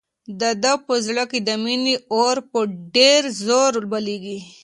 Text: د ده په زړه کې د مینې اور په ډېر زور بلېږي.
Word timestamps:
د 0.39 0.41
ده 0.63 0.73
په 0.85 0.93
زړه 1.05 1.23
کې 1.31 1.39
د 1.47 1.49
مینې 1.63 1.95
اور 2.15 2.37
په 2.51 2.59
ډېر 2.95 3.21
زور 3.45 3.73
بلېږي. 3.91 4.37